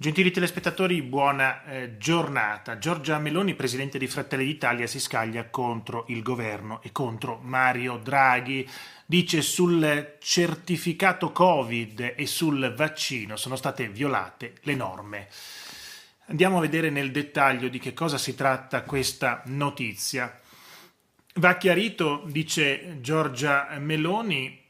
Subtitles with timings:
[0.00, 2.78] Gentili telespettatori, buona eh, giornata.
[2.78, 8.66] Giorgia Meloni, presidente di Fratelli d'Italia, si scaglia contro il governo e contro Mario Draghi.
[9.04, 15.28] Dice sul certificato Covid e sul vaccino sono state violate le norme.
[16.28, 20.40] Andiamo a vedere nel dettaglio di che cosa si tratta questa notizia.
[21.34, 24.64] Va chiarito, dice Giorgia Meloni,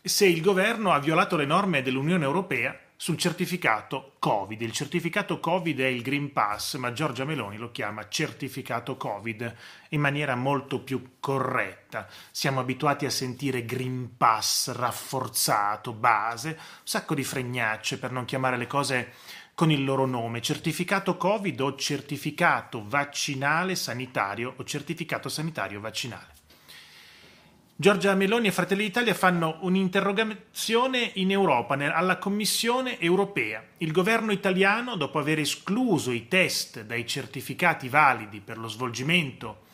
[0.00, 4.60] se il governo ha violato le norme dell'Unione Europea sul certificato Covid.
[4.60, 9.54] Il certificato Covid è il Green Pass, ma Giorgia Meloni lo chiama certificato Covid
[9.90, 12.08] in maniera molto più corretta.
[12.32, 18.56] Siamo abituati a sentire Green Pass rafforzato, base, un sacco di fregnacce per non chiamare
[18.56, 19.12] le cose
[19.54, 26.37] con il loro nome, certificato Covid o certificato vaccinale sanitario o certificato sanitario vaccinale.
[27.80, 33.62] Giorgia Meloni e Fratelli d'Italia fanno un'interrogazione in Europa, alla Commissione europea.
[33.76, 39.66] Il governo italiano, dopo aver escluso i test dai certificati validi per lo svolgimento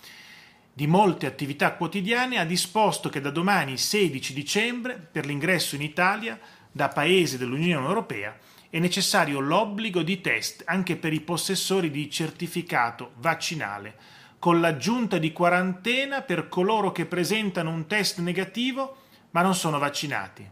[0.74, 6.38] di molte attività quotidiane, ha disposto che da domani 16 dicembre, per l'ingresso in Italia
[6.70, 8.36] da paesi dell'Unione Europea,
[8.68, 13.96] è necessario l'obbligo di test anche per i possessori di certificato vaccinale
[14.44, 18.96] con l'aggiunta di quarantena per coloro che presentano un test negativo
[19.30, 20.46] ma non sono vaccinati.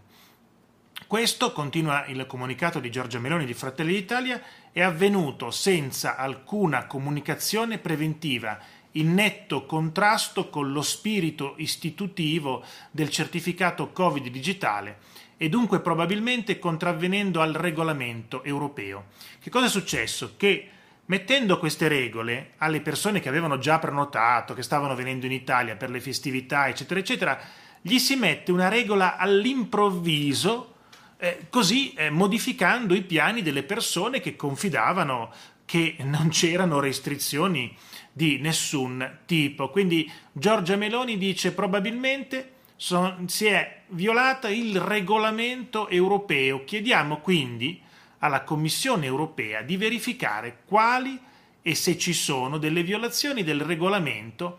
[1.07, 4.41] Questo, continua il comunicato di Giorgia Meloni di Fratelli d'Italia,
[4.73, 8.59] è avvenuto senza alcuna comunicazione preventiva,
[8.93, 15.01] in netto contrasto con lo spirito istitutivo del certificato Covid digitale
[15.37, 19.09] e dunque probabilmente contravvenendo al regolamento europeo.
[19.39, 20.33] Che cosa è successo?
[20.39, 20.71] Che
[21.07, 25.91] Mettendo queste regole alle persone che avevano già prenotato, che stavano venendo in Italia per
[25.91, 27.41] le festività, eccetera, eccetera,
[27.81, 30.75] gli si mette una regola all'improvviso,
[31.19, 35.33] eh, così eh, modificando i piani delle persone che confidavano
[35.65, 37.75] che non c'erano restrizioni
[38.13, 39.71] di nessun tipo.
[39.71, 46.65] Quindi Giorgia Meloni dice probabilmente son, si è violata il regolamento europeo.
[46.65, 47.81] Chiediamo quindi
[48.23, 51.21] alla Commissione europea di verificare quali
[51.61, 54.59] e se ci sono delle violazioni del regolamento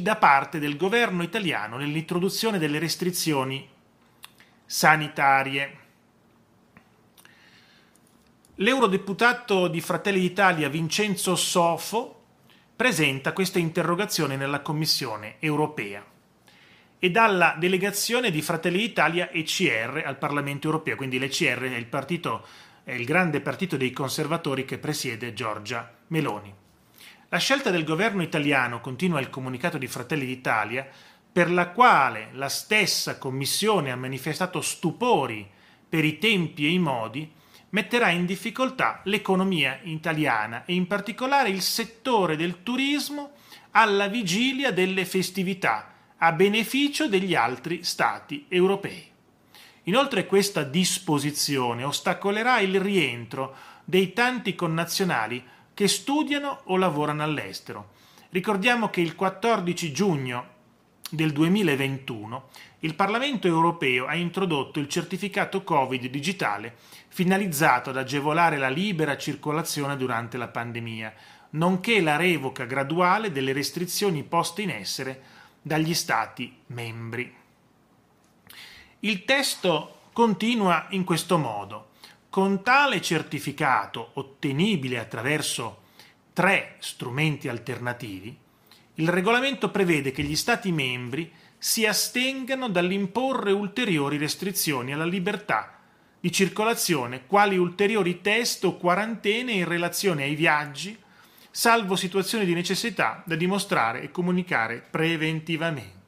[0.00, 3.68] da parte del governo italiano nell'introduzione delle restrizioni
[4.64, 5.78] sanitarie.
[8.56, 12.22] L'eurodeputato di Fratelli d'Italia Vincenzo Sofo
[12.76, 16.04] presenta questa interrogazione nella Commissione europea
[17.00, 22.46] e dalla delegazione di Fratelli d'Italia ECR al Parlamento europeo, quindi l'ECR è il partito
[22.90, 26.52] è il grande partito dei conservatori che presiede Giorgia Meloni.
[27.28, 30.88] La scelta del governo italiano, continua il comunicato di Fratelli d'Italia,
[31.32, 35.48] per la quale la stessa Commissione ha manifestato stupori
[35.88, 37.30] per i tempi e i modi,
[37.68, 43.34] metterà in difficoltà l'economia italiana e in particolare il settore del turismo
[43.70, 49.09] alla vigilia delle festività, a beneficio degli altri Stati europei.
[49.84, 53.54] Inoltre questa disposizione ostacolerà il rientro
[53.84, 55.42] dei tanti connazionali
[55.72, 57.92] che studiano o lavorano all'estero.
[58.30, 60.58] Ricordiamo che il 14 giugno
[61.10, 62.48] del 2021
[62.80, 66.76] il Parlamento europeo ha introdotto il certificato Covid digitale
[67.08, 71.12] finalizzato ad agevolare la libera circolazione durante la pandemia,
[71.50, 75.22] nonché la revoca graduale delle restrizioni poste in essere
[75.60, 77.39] dagli Stati membri.
[79.02, 81.92] Il testo continua in questo modo.
[82.28, 85.84] Con tale certificato, ottenibile attraverso
[86.34, 88.36] tre strumenti alternativi,
[88.96, 95.78] il regolamento prevede che gli Stati membri si astengano dall'imporre ulteriori restrizioni alla libertà
[96.20, 100.94] di circolazione, quali ulteriori test o quarantene in relazione ai viaggi,
[101.50, 105.99] salvo situazioni di necessità da dimostrare e comunicare preventivamente.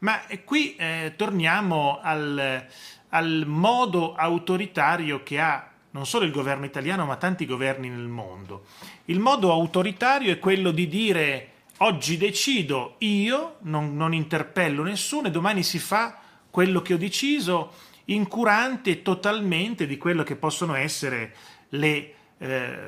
[0.00, 2.66] Ma qui eh, torniamo al,
[3.08, 8.64] al modo autoritario che ha non solo il governo italiano, ma tanti governi nel mondo.
[9.06, 11.48] Il modo autoritario è quello di dire
[11.78, 17.72] oggi decido io, non, non, interpello nessuno e domani si fa quello che ho deciso,
[18.06, 21.34] incurante totalmente di quello che possono essere
[21.70, 22.78] le eh,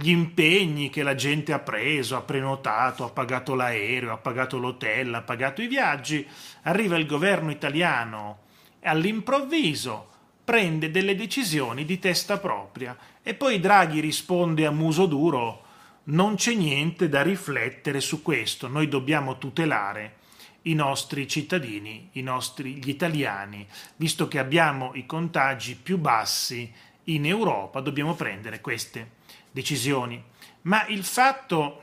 [0.00, 5.12] gli impegni che la gente ha preso, ha prenotato, ha pagato l'aereo, ha pagato l'hotel,
[5.12, 6.26] ha pagato i viaggi,
[6.62, 8.38] arriva il governo italiano
[8.80, 10.08] e all'improvviso
[10.42, 12.96] prende delle decisioni di testa propria.
[13.22, 15.64] E poi Draghi risponde a muso duro
[16.04, 20.16] non c'è niente da riflettere su questo, noi dobbiamo tutelare
[20.62, 23.66] i nostri cittadini, i nostri, gli italiani,
[23.96, 26.72] visto che abbiamo i contagi più bassi
[27.04, 29.18] in Europa dobbiamo prendere queste
[29.50, 30.22] decisioni.
[30.62, 31.82] Ma il fatto,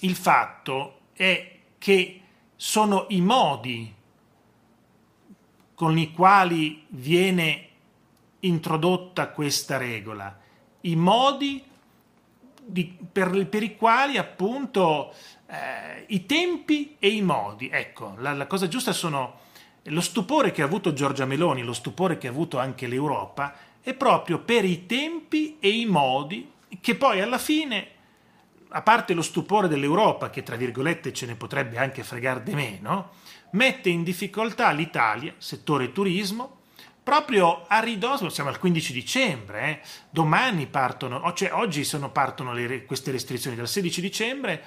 [0.00, 2.20] il fatto è che
[2.56, 3.94] sono i modi
[5.74, 7.68] con i quali viene
[8.40, 10.36] introdotta questa regola,
[10.82, 11.64] i modi
[12.64, 15.14] di, per, per, i quali appunto
[15.46, 19.46] eh, i tempi e i modi, ecco, la, la cosa giusta sono
[19.82, 23.94] lo stupore che ha avuto Giorgia Meloni, lo stupore che ha avuto anche l'Europa, è
[23.94, 26.50] proprio per i tempi e i modi
[26.80, 27.88] che poi alla fine,
[28.68, 33.12] a parte lo stupore dell'Europa, che tra virgolette ce ne potrebbe anche fregare di meno,
[33.50, 36.56] mette in difficoltà l'Italia, settore turismo,
[37.02, 39.80] proprio a ridosso, siamo al 15 dicembre, eh,
[40.10, 44.62] domani partono, cioè oggi sono, partono le, queste restrizioni dal 16 dicembre,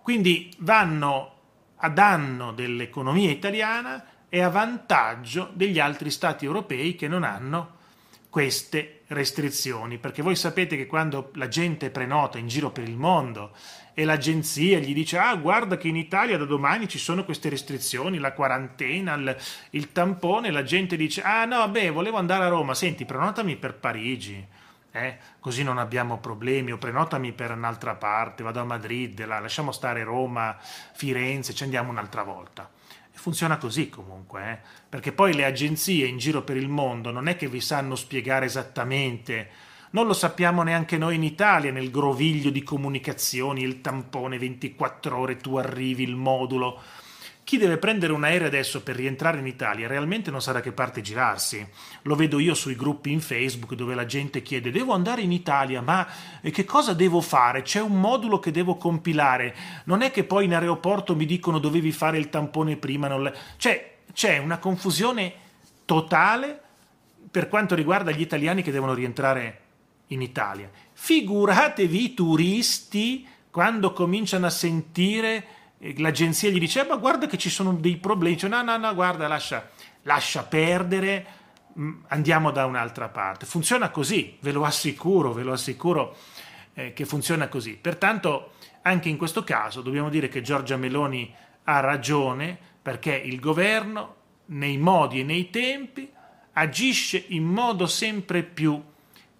[0.00, 1.40] quindi vanno
[1.76, 7.80] a danno dell'economia italiana e a vantaggio degli altri stati europei che non hanno
[8.32, 13.52] queste restrizioni, perché voi sapete che quando la gente prenota in giro per il mondo
[13.92, 18.16] e l'agenzia gli dice ah guarda che in Italia da domani ci sono queste restrizioni,
[18.16, 19.36] la quarantena, il,
[19.72, 23.74] il tampone, la gente dice ah no beh volevo andare a Roma, senti prenotami per
[23.74, 24.42] Parigi,
[24.92, 25.18] eh?
[25.38, 30.04] così non abbiamo problemi, o prenotami per un'altra parte, vado a Madrid, la, lasciamo stare
[30.04, 30.56] Roma,
[30.94, 32.66] Firenze, ci andiamo un'altra volta.
[33.14, 34.58] Funziona così comunque, eh?
[34.88, 38.46] perché poi le agenzie in giro per il mondo non è che vi sanno spiegare
[38.46, 39.48] esattamente,
[39.90, 45.36] non lo sappiamo neanche noi in Italia, nel groviglio di comunicazioni, il tampone 24 ore,
[45.36, 46.80] tu arrivi, il modulo.
[47.44, 50.72] Chi deve prendere un aereo adesso per rientrare in Italia realmente non sa da che
[50.72, 51.66] parte girarsi.
[52.02, 55.80] Lo vedo io sui gruppi in Facebook dove la gente chiede devo andare in Italia,
[55.80, 56.06] ma
[56.40, 57.62] che cosa devo fare?
[57.62, 59.54] C'è un modulo che devo compilare.
[59.84, 63.08] Non è che poi in aeroporto mi dicono dovevi fare il tampone prima.
[63.08, 63.32] Non...
[63.56, 65.34] Cioè, c'è una confusione
[65.84, 66.60] totale
[67.28, 69.60] per quanto riguarda gli italiani che devono rientrare
[70.08, 70.70] in Italia.
[70.92, 75.44] Figuratevi i turisti quando cominciano a sentire
[75.96, 78.94] l'agenzia gli dice, eh, ma guarda che ci sono dei problemi, dice, no, no, no,
[78.94, 79.68] guarda, lascia,
[80.02, 81.26] lascia perdere,
[81.78, 83.46] mm, andiamo da un'altra parte.
[83.46, 86.16] Funziona così, ve lo assicuro, ve lo assicuro
[86.74, 87.74] eh, che funziona così.
[87.74, 88.52] Pertanto,
[88.82, 91.34] anche in questo caso dobbiamo dire che Giorgia Meloni
[91.64, 96.10] ha ragione perché il governo, nei modi e nei tempi,
[96.54, 98.80] agisce in modo sempre più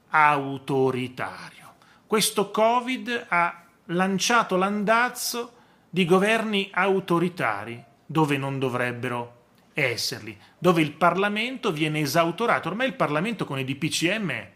[0.09, 1.75] autoritario.
[2.07, 5.61] Questo Covid ha lanciato l'andazzo
[5.95, 9.41] di governi autoritari dove non dovrebbero
[9.75, 12.71] esserli, dove il Parlamento viene esautorato.
[12.71, 14.47] Ormai il Parlamento con i DPCM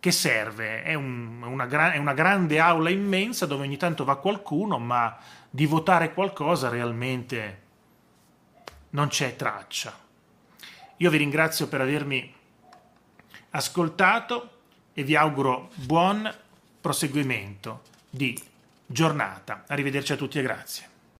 [0.00, 0.82] che serve?
[0.82, 5.14] È, un, una, gra- è una grande aula immensa dove ogni tanto va qualcuno, ma
[5.50, 7.62] di votare qualcosa realmente
[8.90, 9.94] non c'è traccia.
[10.96, 12.32] Io vi ringrazio per avermi
[13.50, 14.60] ascoltato
[14.94, 16.34] e vi auguro buon
[16.80, 18.52] proseguimento di
[18.86, 19.64] giornata.
[19.66, 20.93] Arrivederci a tutti e grazie.